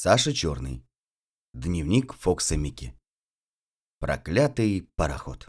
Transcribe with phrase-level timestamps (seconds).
[0.00, 0.86] Саша Черный.
[1.54, 2.94] Дневник Фокса Микки.
[3.98, 5.48] Проклятый пароход.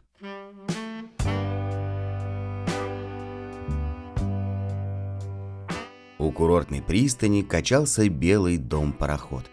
[6.18, 9.46] У курортной пристани качался белый дом-пароход.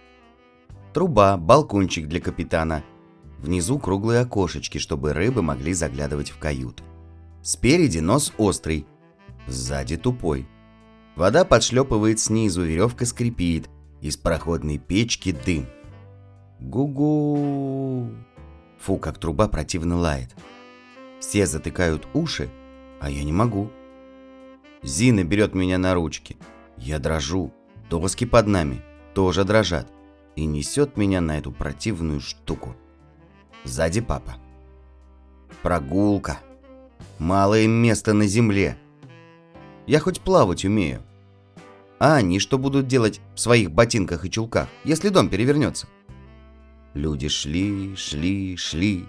[0.95, 2.83] Труба, балкончик для капитана.
[3.39, 6.83] Внизу круглые окошечки, чтобы рыбы могли заглядывать в кают.
[7.43, 8.87] Спереди нос острый,
[9.47, 10.49] сзади тупой.
[11.17, 13.69] Вода подшлепывает снизу, веревка скрипит,
[14.01, 15.67] из проходной печки дым.
[16.61, 18.11] Гу-гу.
[18.79, 20.35] Фу, как труба противно лает.
[21.21, 22.51] Все затыкают уши,
[23.01, 23.71] а я не могу.
[24.83, 26.37] Зина берет меня на ручки.
[26.77, 27.53] Я дрожу.
[27.91, 28.83] Доски под нами
[29.15, 29.91] тоже дрожат.
[30.35, 32.77] И несет меня на эту противную штуку.
[33.65, 34.37] Сзади папа.
[35.63, 36.39] Прогулка.
[37.19, 38.77] Малое место на земле.
[39.87, 41.03] Я хоть плавать умею.
[41.99, 45.87] А они что будут делать в своих ботинках и чулках, если дом перевернется?
[46.93, 49.07] Люди шли, шли, шли.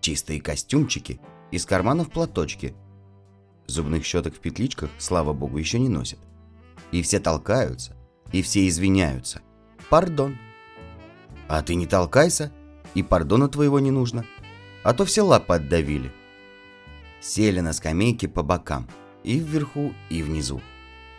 [0.00, 2.74] Чистые костюмчики, из карманов платочки.
[3.66, 6.20] Зубных щеток в петличках, слава богу, еще не носят.
[6.92, 7.96] И все толкаются,
[8.32, 9.42] и все извиняются.
[9.90, 10.36] Пардон.
[11.48, 12.52] А ты не толкайся,
[12.94, 14.24] и пардона твоего не нужно.
[14.84, 16.12] А то все лапы отдавили.
[17.20, 18.86] Сели на скамейки по бокам,
[19.24, 20.60] и вверху, и внизу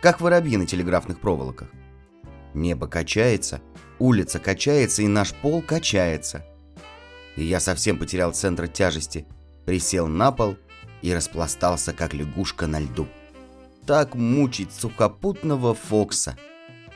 [0.02, 1.70] как воробьи на телеграфных проволоках.
[2.54, 3.62] Небо качается,
[4.00, 6.46] улица качается и наш пол качается.
[7.36, 9.28] И я совсем потерял центр тяжести,
[9.66, 10.58] присел на пол
[11.02, 13.08] и распластался, как лягушка на льду.
[13.86, 16.36] Так мучить сухопутного Фокса.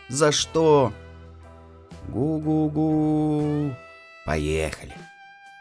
[0.09, 0.91] За что?
[2.09, 3.75] Гу-гу-гу.
[4.25, 4.93] Поехали.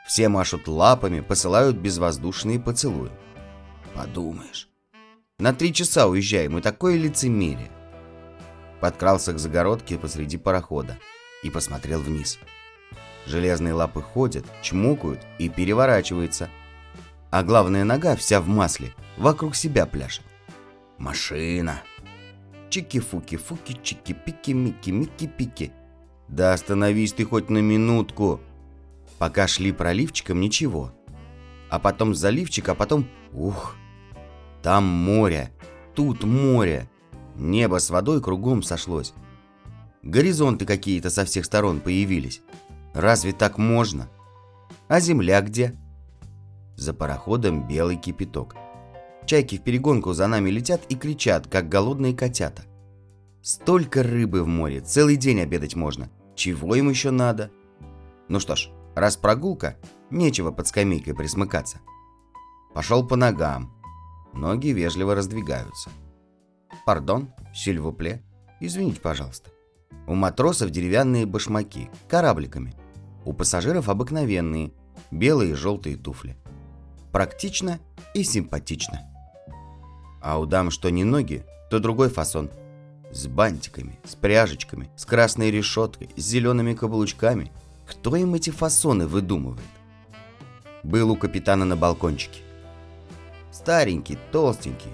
[0.06, 3.10] Все машут лапами, посылают безвоздушные поцелуи.
[3.94, 4.69] Подумаешь,
[5.40, 7.70] на три часа уезжаем, и такое лицемерие.
[8.80, 10.98] Подкрался к загородке посреди парохода
[11.42, 12.38] и посмотрел вниз.
[13.26, 16.48] Железные лапы ходят, чмокают и переворачиваются.
[17.30, 20.24] А главная нога вся в масле, вокруг себя пляшет.
[20.98, 21.82] Машина.
[22.70, 25.72] Чики-фуки-фуки, чики-пики-мики-мики-пики.
[26.28, 28.40] Да остановись ты хоть на минутку.
[29.18, 30.92] Пока шли проливчиком, ничего.
[31.68, 33.08] А потом заливчик, а потом...
[33.32, 33.76] Ух,
[34.62, 35.50] там море,
[35.94, 36.88] тут море.
[37.36, 39.14] Небо с водой кругом сошлось.
[40.02, 42.42] Горизонты какие-то со всех сторон появились.
[42.94, 44.08] Разве так можно?
[44.88, 45.76] А земля где?
[46.76, 48.56] За пароходом белый кипяток.
[49.26, 52.62] Чайки в перегонку за нами летят и кричат, как голодные котята.
[53.42, 56.10] Столько рыбы в море, целый день обедать можно.
[56.34, 57.50] Чего им еще надо?
[58.28, 59.76] Ну что ж, раз прогулка,
[60.10, 61.80] нечего под скамейкой присмыкаться.
[62.74, 63.72] Пошел по ногам,
[64.32, 65.90] Ноги вежливо раздвигаются.
[66.86, 68.22] «Пардон, сильвупле,
[68.60, 69.50] извините, пожалуйста».
[70.06, 72.74] У матросов деревянные башмаки, корабликами.
[73.24, 74.72] У пассажиров обыкновенные,
[75.10, 76.36] белые и желтые туфли.
[77.12, 77.78] Практично
[78.14, 79.02] и симпатично.
[80.22, 82.50] А у дам что не ноги, то другой фасон.
[83.12, 87.52] С бантиками, с пряжечками, с красной решеткой, с зелеными каблучками.
[87.86, 89.60] Кто им эти фасоны выдумывает?
[90.82, 92.40] Был у капитана на балкончике.
[93.60, 94.90] Старенький, толстенький.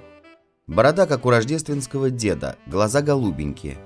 [0.67, 3.79] Борода, как у рождественского деда, глаза голубенькие.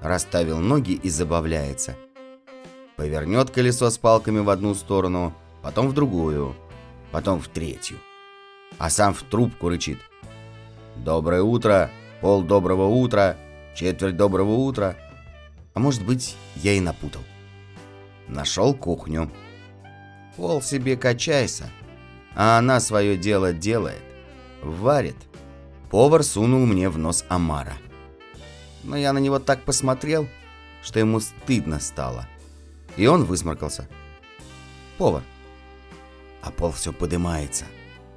[0.00, 1.96] Расставил ноги и забавляется.
[2.96, 6.54] Повернет колесо с палками в одну сторону, потом в другую,
[7.10, 7.98] потом в третью.
[8.78, 9.98] А сам в трубку рычит.
[10.94, 11.90] «Доброе утро,
[12.20, 13.36] пол доброго утра,
[13.74, 14.94] четверть доброго утра».
[15.74, 17.22] А может быть, я и напутал.
[18.28, 19.32] Нашел кухню.
[20.36, 21.68] Пол себе качайся,
[22.36, 24.02] а она свое дело делает.
[24.62, 25.16] Варит.
[25.90, 27.72] Повар сунул мне в нос омара.
[28.84, 30.28] Но я на него так посмотрел,
[30.82, 32.28] что ему стыдно стало.
[32.96, 33.88] И он высморкался.
[34.98, 35.22] Повар.
[36.42, 37.64] А пол все подымается.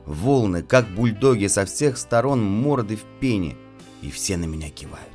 [0.05, 3.55] Волны, как бульдоги, со всех сторон морды в пене.
[4.01, 5.07] И все на меня кивают.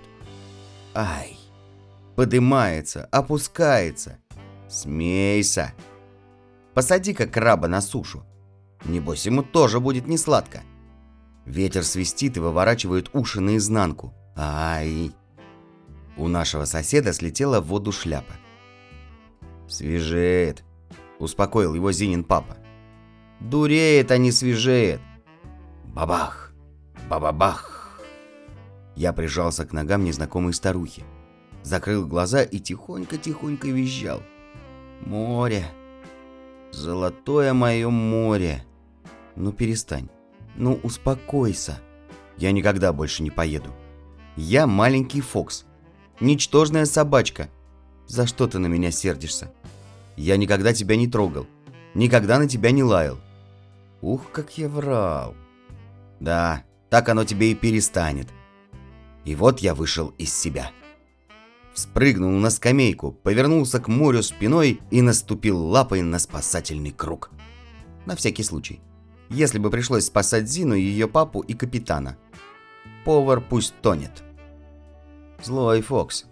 [0.95, 1.37] Ай!
[2.17, 4.19] Подымается, опускается.
[4.69, 5.75] Смейся.
[6.75, 8.25] Посади-ка краба на сушу.
[8.85, 10.63] Небось, ему тоже будет не сладко.
[11.47, 14.15] Ветер свистит и выворачивает уши наизнанку.
[14.37, 15.13] Ай!
[16.17, 18.35] У нашего соседа слетела в воду шляпа.
[19.67, 20.63] «Свежеет»,—
[21.19, 22.57] успокоил его Зинин папа.
[23.41, 25.01] «Дуреет, а не свежеет».
[25.85, 26.53] Бабах!
[27.09, 28.01] Бабабах!
[28.97, 31.05] Я прижался к ногам незнакомой старухи.
[31.63, 34.23] Закрыл глаза и тихонько-тихонько визжал.
[35.01, 35.67] «Море!
[36.73, 38.65] Золотое мое море!»
[39.37, 40.09] Ну перестань.
[40.57, 41.81] Ну успокойся.
[42.37, 43.71] Я никогда больше не поеду.
[44.37, 45.65] Я маленький Фокс.
[46.21, 47.49] Ничтожная собачка.
[48.07, 49.53] За что ты на меня сердишься?
[50.17, 51.47] Я никогда тебя не трогал.
[51.95, 53.19] Никогда на тебя не лаял.
[54.01, 55.35] Ух, как я врал.
[56.21, 58.29] Да, так оно тебе и перестанет.
[59.25, 60.71] И вот я вышел из себя.
[61.75, 67.31] Спрыгнул на скамейку, повернулся к морю спиной и наступил лапой на спасательный круг.
[68.07, 68.81] На всякий случай.
[69.35, 72.17] Если бы пришлось спасать Зину, ее папу и капитана.
[73.05, 74.23] Повар пусть тонет.
[75.43, 76.27] Злой Фокс.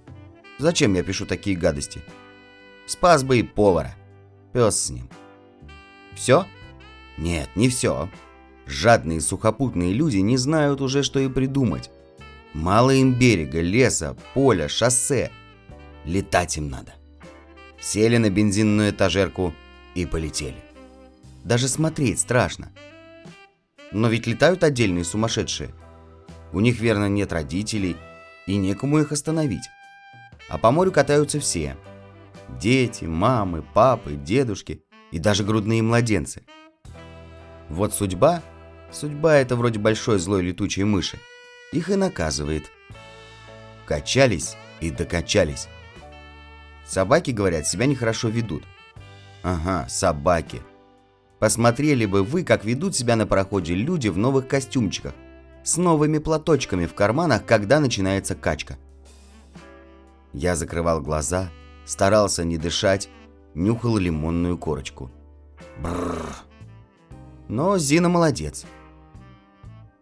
[0.61, 2.01] Зачем я пишу такие гадости?
[2.87, 3.97] Спас бы и повара.
[4.53, 5.11] Пес с ним.
[6.15, 6.47] Все?
[7.19, 8.09] Нет, не все.
[8.67, 11.91] Жадные сухопутные люди не знают уже, что и придумать.
[12.55, 15.33] Мало им берега, леса, поля, шоссе.
[16.05, 16.95] Летать им надо.
[17.81, 19.53] Сели на бензинную этажерку
[19.97, 20.63] и полетели.
[21.43, 22.71] Даже смотреть страшно.
[23.93, 25.71] Но ведь летают отдельные сумасшедшие.
[26.53, 27.97] У них, верно, нет родителей,
[28.47, 29.69] и некому их остановить.
[30.49, 31.77] А по морю катаются все.
[32.61, 36.43] Дети, мамы, папы, дедушки и даже грудные младенцы.
[37.69, 38.43] Вот судьба,
[38.91, 41.19] судьба это вроде большой злой летучей мыши,
[41.73, 42.71] их и наказывает.
[43.87, 45.69] Качались и докачались.
[46.85, 48.65] Собаки, говорят, себя нехорошо ведут.
[49.43, 50.61] Ага, собаки.
[51.43, 55.13] Посмотрели бы вы, как ведут себя на пароходе люди в новых костюмчиках,
[55.65, 58.79] с новыми платочками в карманах, когда начинается качка.
[60.33, 61.51] Я закрывал глаза,
[61.85, 63.09] старался не дышать,
[63.55, 65.11] нюхал лимонную корочку.
[65.81, 66.33] Бррр.
[67.49, 68.65] Но Зина молодец.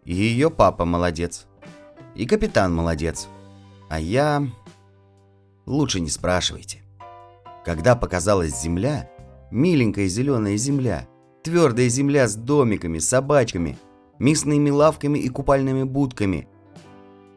[0.04, 1.46] И ее папа молодец.
[2.14, 3.28] И капитан молодец.
[3.88, 4.46] А я...
[5.64, 6.82] Лучше не спрашивайте.
[7.64, 9.10] Когда показалась земля,
[9.50, 11.08] миленькая зеленая земля,
[11.42, 13.78] твердая земля с домиками, собачками,
[14.18, 16.48] мясными лавками и купальными будками,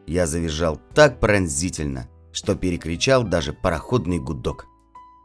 [0.06, 4.66] я завизжал так пронзительно, что перекричал даже пароходный гудок.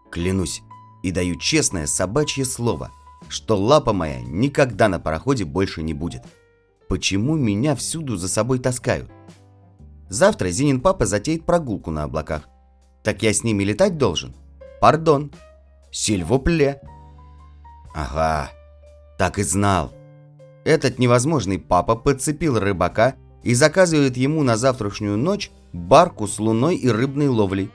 [0.10, 0.62] Клянусь
[1.04, 2.92] и даю честное собачье слово,
[3.28, 6.24] что лапа моя никогда на пароходе больше не будет.
[6.88, 9.12] Почему меня всюду за собой таскают?
[10.08, 12.48] Завтра Зинин папа затеет прогулку на облаках.
[13.04, 14.34] Так я с ними летать должен?
[14.82, 15.32] Пардон.
[15.92, 16.82] Сильвупле.
[17.94, 18.50] Ага,
[19.20, 19.94] так и знал.
[20.64, 26.88] Этот невозможный папа подцепил рыбака и заказывает ему на завтрашнюю ночь барку с луной и
[26.88, 27.70] рыбной ловлей.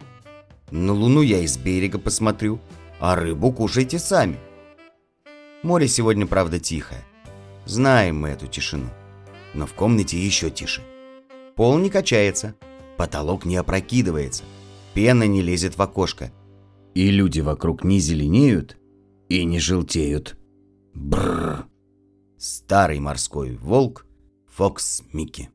[0.71, 2.61] На луну я из берега посмотрю,
[2.99, 4.39] а рыбу кушайте сами.
[5.63, 7.05] Море сегодня, правда, тихое.
[7.67, 8.89] Знаем мы эту тишину.
[9.53, 10.81] Но в комнате еще тише.
[11.57, 12.55] Пол не качается,
[12.97, 14.45] потолок не опрокидывается,
[14.95, 16.33] пена не лезет в окошко.
[16.95, 18.79] И люди вокруг не зеленеют
[19.29, 20.39] и не желтеют.
[20.95, 21.67] Бррр.
[22.39, 24.07] Старый морской волк
[24.49, 25.54] Фокс Микки.